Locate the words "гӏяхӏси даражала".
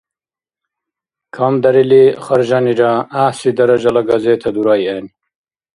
3.11-4.01